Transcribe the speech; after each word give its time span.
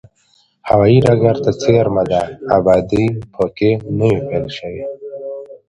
هوایي 0.69 0.99
ډګر 1.05 1.35
ته 1.43 1.51
څېرمه 1.61 2.03
ده، 2.11 2.21
ابادي 2.57 3.05
په 3.33 3.43
کې 3.57 3.71
نوې 3.99 4.19
پیل 4.27 4.45
شوې 4.57 4.85
ده. 4.99 5.07